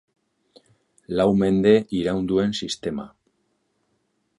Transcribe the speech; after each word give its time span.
Lau 1.19 1.27
mende 1.43 1.75
iraun 2.01 2.25
duen 2.33 2.59
sistema. 2.65 3.11